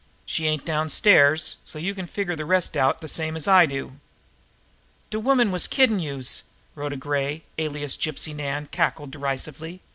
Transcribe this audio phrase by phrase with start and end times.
[0.25, 3.99] She ain't downstairs so you can figure the rest out the same way I do."
[5.11, 6.41] "De woman was kiddin' youse!"
[6.73, 9.79] Rhoda Gray, alias Gypsy Nan, cackled derisively.